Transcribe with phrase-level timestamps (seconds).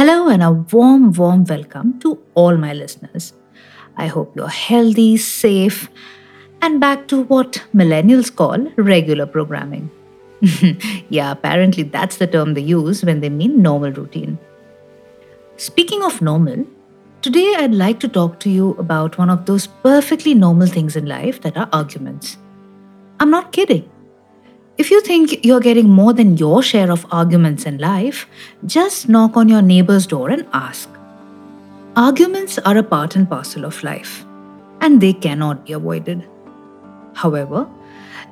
[0.00, 3.34] Hello, and a warm, warm welcome to all my listeners.
[3.98, 5.90] I hope you're healthy, safe,
[6.62, 9.90] and back to what millennials call regular programming.
[11.10, 14.38] yeah, apparently that's the term they use when they mean normal routine.
[15.58, 16.64] Speaking of normal,
[17.20, 21.04] today I'd like to talk to you about one of those perfectly normal things in
[21.04, 22.38] life that are arguments.
[23.20, 23.86] I'm not kidding.
[24.80, 28.26] If you think you're getting more than your share of arguments in life,
[28.64, 30.88] just knock on your neighbor's door and ask.
[31.96, 34.24] Arguments are a part and parcel of life,
[34.80, 36.26] and they cannot be avoided.
[37.12, 37.68] However,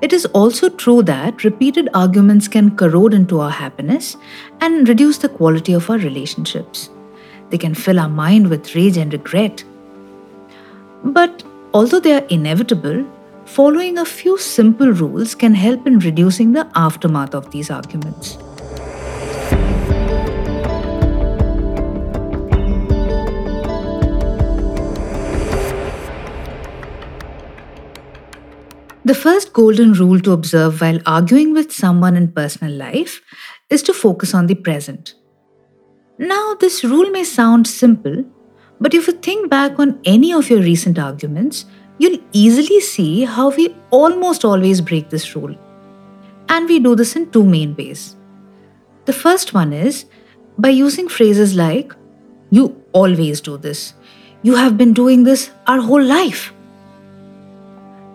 [0.01, 4.17] it is also true that repeated arguments can corrode into our happiness
[4.63, 6.89] and reduce the quality of our relationships.
[7.51, 9.65] They can fill our mind with rage and regret.
[11.05, 11.43] But
[11.75, 13.07] although they are inevitable,
[13.49, 18.37] following a few simple rules can help in reducing the aftermath of these arguments.
[29.05, 33.23] The first golden rule to observe while arguing with someone in personal life
[33.71, 35.15] is to focus on the present.
[36.19, 38.25] Now, this rule may sound simple,
[38.79, 41.65] but if you think back on any of your recent arguments,
[41.99, 45.55] you'll easily see how we almost always break this rule.
[46.49, 48.17] And we do this in two main ways.
[49.05, 50.07] The first one is
[50.59, 51.93] by using phrases like,
[52.51, 53.95] You always do this.
[54.43, 56.53] You have been doing this our whole life.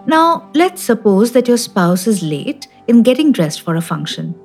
[0.06, 4.36] Now, let's suppose that your spouse is late in getting dressed for a function.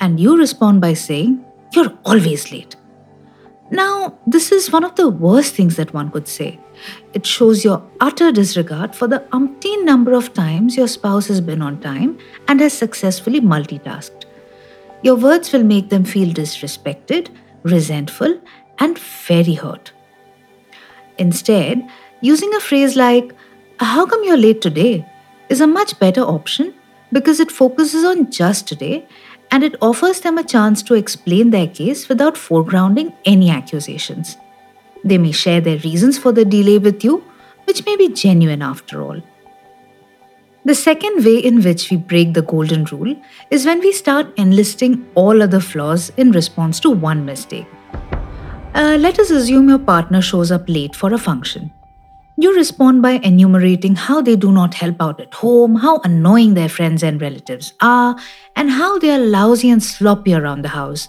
[0.00, 2.76] And you respond by saying, You're always late.
[3.70, 6.60] Now, this is one of the worst things that one could say.
[7.14, 11.62] It shows your utter disregard for the umpteen number of times your spouse has been
[11.62, 14.24] on time and has successfully multitasked.
[15.02, 17.28] Your words will make them feel disrespected,
[17.64, 18.40] resentful,
[18.78, 19.92] and very hurt.
[21.18, 21.88] Instead,
[22.20, 23.34] using a phrase like,
[23.80, 25.04] How come you're late today?
[25.48, 26.74] is a much better option
[27.12, 29.06] because it focuses on just today
[29.50, 34.36] and it offers them a chance to explain their case without foregrounding any accusations.
[35.04, 37.24] They may share their reasons for the delay with you,
[37.64, 39.20] which may be genuine after all.
[40.64, 43.14] The second way in which we break the golden rule
[43.50, 47.66] is when we start enlisting all other flaws in response to one mistake.
[48.74, 51.70] Uh, let us assume your partner shows up late for a function.
[52.38, 56.68] You respond by enumerating how they do not help out at home, how annoying their
[56.68, 58.14] friends and relatives are,
[58.54, 61.08] and how they are lousy and sloppy around the house.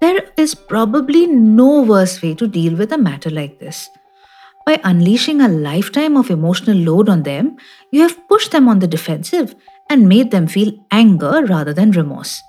[0.00, 3.90] There is probably no worse way to deal with a matter like this.
[4.64, 7.56] By unleashing a lifetime of emotional load on them,
[7.90, 9.56] you have pushed them on the defensive
[9.90, 12.40] and made them feel anger rather than remorse.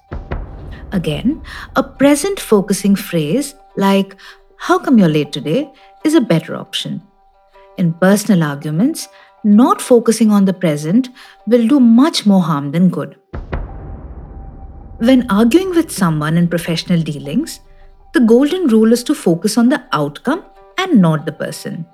[0.91, 1.41] Again,
[1.75, 4.15] a present focusing phrase like,
[4.57, 5.71] How come you're late today?
[6.03, 7.01] is a better option.
[7.77, 9.07] In personal arguments,
[9.43, 11.09] not focusing on the present
[11.45, 13.17] will do much more harm than good.
[14.99, 17.59] When arguing with someone in professional dealings,
[18.13, 20.45] the golden rule is to focus on the outcome
[20.77, 21.85] and not the person.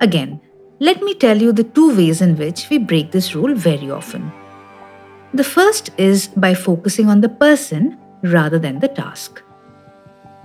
[0.00, 0.40] Again,
[0.80, 4.32] let me tell you the two ways in which we break this rule very often.
[5.32, 9.42] The first is by focusing on the person rather than the task.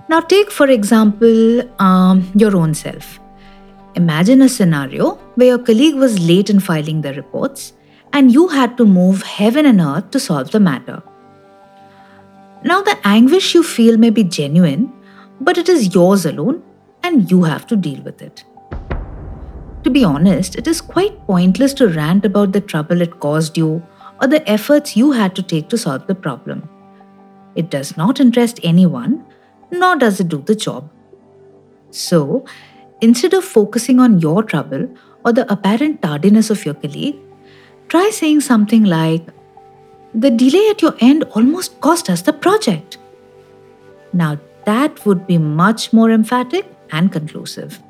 [0.08, 3.18] Now, take for example um, your own self.
[3.98, 7.72] Imagine a scenario where your colleague was late in filing the reports
[8.12, 11.02] and you had to move heaven and earth to solve the matter.
[12.62, 14.92] Now, the anguish you feel may be genuine,
[15.40, 16.62] but it is yours alone
[17.02, 18.44] and you have to deal with it.
[19.82, 23.82] To be honest, it is quite pointless to rant about the trouble it caused you
[24.22, 26.68] or the efforts you had to take to solve the problem.
[27.56, 29.24] It does not interest anyone,
[29.72, 30.88] nor does it do the job.
[31.90, 32.44] So,
[33.00, 34.88] instead of focusing on your trouble
[35.24, 37.16] or the apparent tardiness of your colleague,
[37.88, 39.26] try saying something like,
[40.14, 42.98] The delay at your end almost cost us the project.
[44.12, 47.80] Now, that would be much more emphatic and conclusive.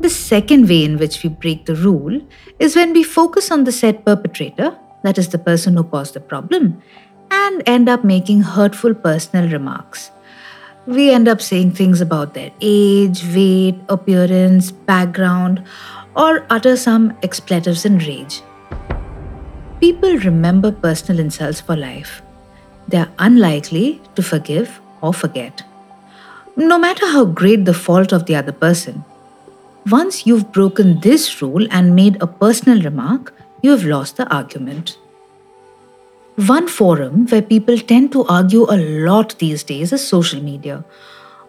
[0.00, 2.20] The second way in which we break the rule
[2.58, 6.20] is when we focus on the said perpetrator, that is the person who caused the
[6.20, 6.82] problem,
[7.30, 10.10] and end up making hurtful personal remarks.
[10.86, 15.62] We end up saying things about their age, weight, appearance, background,
[16.16, 18.42] or utter some expletives in rage.
[19.80, 22.22] People remember personal insults for life.
[22.88, 25.62] They are unlikely to forgive or forget.
[26.56, 29.04] No matter how great the fault of the other person,
[29.90, 34.98] once you've broken this rule and made a personal remark, you have lost the argument.
[36.36, 40.82] One forum where people tend to argue a lot these days is social media.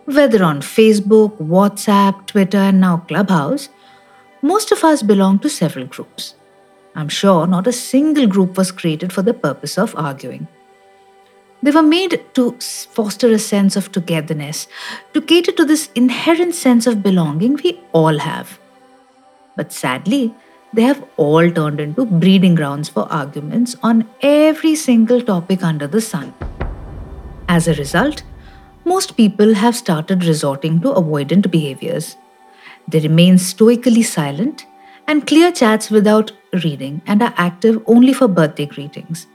[0.06, 3.69] Whether on Facebook, WhatsApp, Twitter, and now Clubhouse,
[4.41, 6.35] most of us belong to several groups.
[6.95, 10.50] I'm sure not a single group was created for the purpose of arguing.
[11.62, 14.68] They were made to foster a sense of togetherness,
[15.13, 18.59] to cater to this inherent sense of belonging we all have.
[19.56, 20.35] But sadly,
[20.73, 26.01] they have all turned into breeding grounds for arguments on every single topic under the
[26.01, 26.33] sun.
[27.47, 28.23] As a result,
[28.83, 32.17] most people have started resorting to avoidant behaviors.
[32.87, 34.65] They remain stoically silent
[35.07, 36.31] and clear chats without
[36.63, 39.27] reading and are active only for birthday greetings.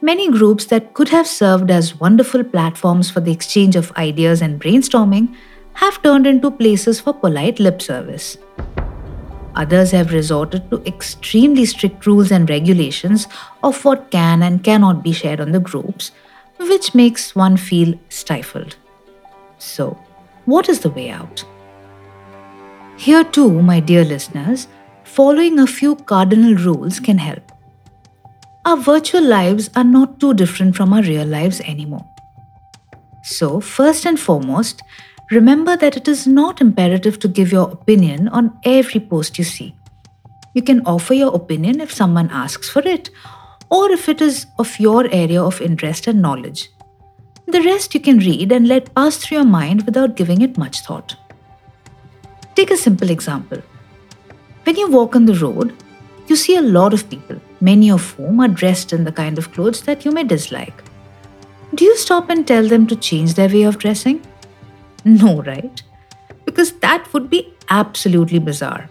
[0.00, 4.60] Many groups that could have served as wonderful platforms for the exchange of ideas and
[4.60, 5.34] brainstorming
[5.74, 8.38] have turned into places for polite lip service.
[9.56, 13.26] Others have resorted to extremely strict rules and regulations
[13.62, 16.12] of what can and cannot be shared on the groups,
[16.58, 18.76] which makes one feel stifled.
[19.58, 19.98] So,
[20.44, 21.44] what is the way out?
[22.98, 24.68] Here, too, my dear listeners,
[25.04, 27.52] following a few cardinal rules can help.
[28.66, 32.06] Our virtual lives are not too different from our real lives anymore.
[33.22, 34.82] So, first and foremost,
[35.30, 39.74] remember that it is not imperative to give your opinion on every post you see.
[40.54, 43.10] You can offer your opinion if someone asks for it,
[43.70, 46.70] or if it is of your area of interest and knowledge.
[47.46, 50.80] The rest you can read and let pass through your mind without giving it much
[50.80, 51.16] thought.
[52.54, 53.62] Take a simple example.
[54.64, 55.76] When you walk on the road,
[56.26, 59.52] you see a lot of people, many of whom are dressed in the kind of
[59.52, 60.82] clothes that you may dislike.
[61.74, 64.22] Do you stop and tell them to change their way of dressing?
[65.22, 65.82] No, right?
[66.44, 68.90] Because that would be absolutely bizarre.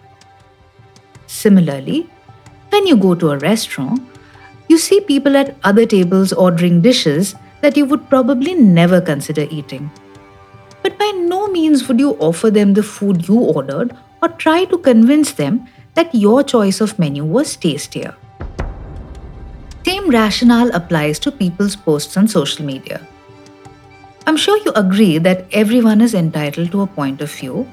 [1.26, 2.08] Similarly,
[2.70, 4.00] when you go to a restaurant,
[4.68, 9.90] you see people at other tables ordering dishes that you would probably never consider eating.
[10.82, 14.78] But by no means would you offer them the food you ordered or try to
[14.78, 18.16] convince them that your choice of menu was tastier.
[19.84, 23.06] Same rationale applies to people's posts on social media.
[24.26, 27.70] I'm sure you agree that everyone is entitled to a point of view.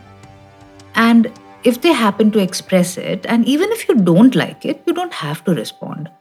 [0.93, 1.31] And
[1.63, 5.13] if they happen to express it, and even if you don't like it, you don't
[5.13, 6.11] have to respond.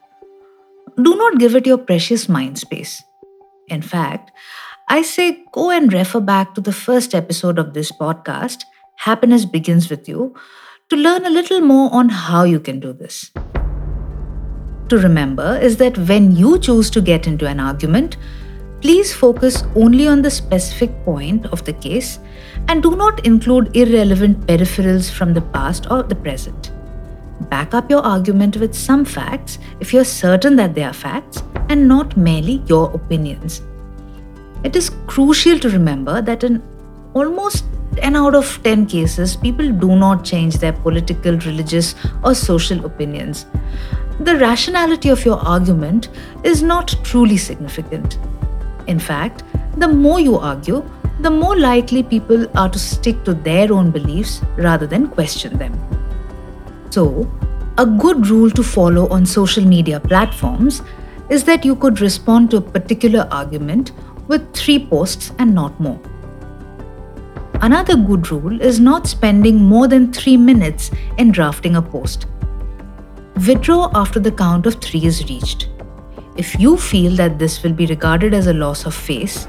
[1.02, 3.02] Do not give it your precious mind space.
[3.69, 4.31] In fact,
[4.88, 8.62] I say go and refer back to the first episode of this podcast,
[8.96, 10.34] Happiness Begins With You,
[10.88, 13.31] to learn a little more on how you can do this.
[14.88, 18.17] To remember is that when you choose to get into an argument,
[18.82, 22.19] Please focus only on the specific point of the case
[22.67, 26.73] and do not include irrelevant peripherals from the past or the present.
[27.49, 31.87] Back up your argument with some facts if you're certain that they are facts and
[31.87, 33.62] not merely your opinions.
[34.64, 36.61] It is crucial to remember that in
[37.14, 37.64] almost
[37.94, 41.94] 10 out of 10 cases, people do not change their political, religious,
[42.25, 43.46] or social opinions.
[44.19, 46.08] The rationality of your argument
[46.43, 48.19] is not truly significant.
[48.87, 49.44] In fact,
[49.76, 50.84] the more you argue,
[51.20, 55.79] the more likely people are to stick to their own beliefs rather than question them.
[56.90, 57.31] So,
[57.79, 60.82] a good rule to follow on social media platforms
[61.31, 63.93] is that you could respond to a particular argument
[64.29, 66.00] with three posts and not more.
[67.62, 72.27] Another good rule is not spending more than three minutes in drafting a post.
[73.46, 75.69] Withdraw after the count of three is reached.
[76.34, 79.46] If you feel that this will be regarded as a loss of face,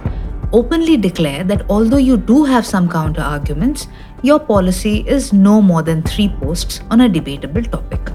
[0.52, 3.88] openly declare that although you do have some counter arguments,
[4.22, 8.12] your policy is no more than three posts on a debatable topic.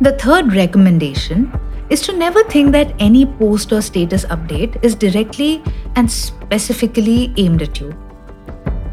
[0.00, 1.52] The third recommendation
[1.90, 5.62] is to never think that any post or status update is directly
[5.96, 7.94] and specifically aimed at you.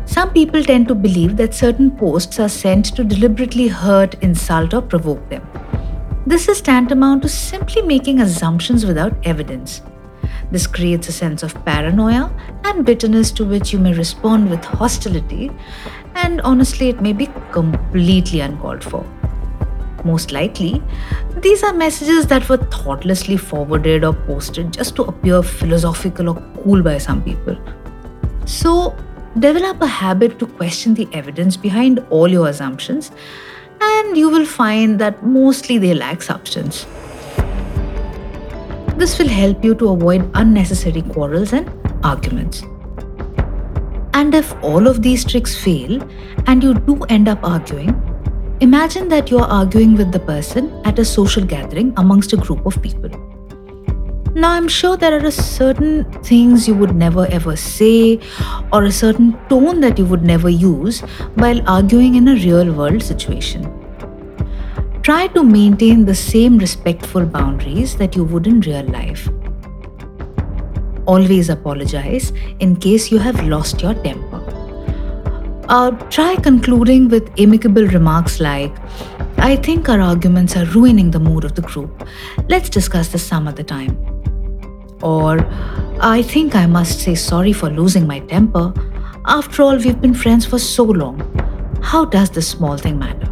[0.06, 4.82] Some people tend to believe that certain posts are sent to deliberately hurt, insult, or
[4.82, 5.48] provoke them.
[6.28, 9.82] This is tantamount to simply making assumptions without evidence.
[10.52, 12.32] This creates a sense of paranoia
[12.64, 15.50] and bitterness to which you may respond with hostility,
[16.14, 19.04] and honestly, it may be completely uncalled for.
[20.06, 20.84] Most likely,
[21.38, 26.84] these are messages that were thoughtlessly forwarded or posted just to appear philosophical or cool
[26.84, 27.58] by some people.
[28.46, 28.96] So,
[29.40, 33.12] develop a habit to question the evidence behind all your assumptions
[33.82, 36.86] and you will find that mostly they lack substance.
[38.98, 41.72] This will help you to avoid unnecessary quarrels and
[42.04, 42.64] arguments.
[44.14, 46.02] And if all of these tricks fail
[46.46, 47.90] and you do end up arguing,
[48.60, 52.66] imagine that you are arguing with the person at a social gathering amongst a group
[52.66, 53.31] of people.
[54.34, 58.20] Now, I'm sure there are certain things you would never ever say,
[58.72, 61.02] or a certain tone that you would never use
[61.36, 63.68] while arguing in a real world situation.
[65.04, 69.28] Try to maintain the same respectful boundaries that you would in real life.
[71.08, 74.38] Always apologize in case you have lost your temper.
[75.68, 78.74] Uh, try concluding with amicable remarks like,
[79.38, 82.08] I think our arguments are ruining the mood of the group.
[82.48, 84.11] Let's discuss this some other time.
[85.02, 85.46] Or,
[86.00, 88.74] I think I must say sorry for losing my temper.
[89.26, 91.20] After all, we've been friends for so long.
[91.82, 93.28] How does this small thing matter?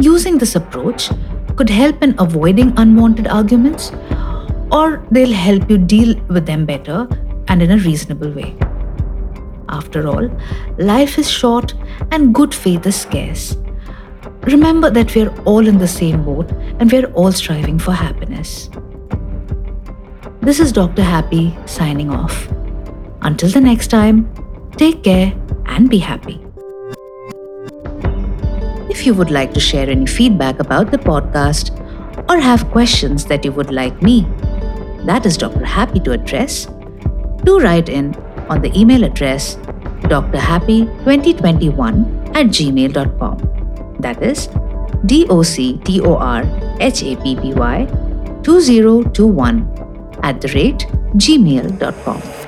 [0.00, 1.10] Using this approach
[1.56, 3.92] could help in avoiding unwanted arguments,
[4.72, 7.08] or they'll help you deal with them better
[7.48, 8.56] and in a reasonable way.
[9.68, 10.30] After all,
[10.78, 11.74] life is short
[12.10, 13.56] and good faith is scarce.
[14.42, 18.68] Remember that we're all in the same boat and we're all striving for happiness.
[20.44, 21.02] This is Dr.
[21.02, 22.48] Happy signing off.
[23.22, 24.28] Until the next time,
[24.76, 25.32] take care
[25.64, 26.38] and be happy.
[28.90, 31.70] If you would like to share any feedback about the podcast
[32.28, 34.26] or have questions that you would like me,
[35.06, 35.64] that is Dr.
[35.64, 36.66] Happy to address,
[37.44, 38.14] do write in
[38.50, 39.56] on the email address
[40.12, 43.38] drhappy2021 at gmail.com.
[43.98, 44.50] That is
[45.06, 46.44] D O C T O R
[46.80, 47.86] H A P P Y
[48.42, 49.73] 2021
[50.24, 50.86] at the rate
[51.24, 52.43] gmail.com.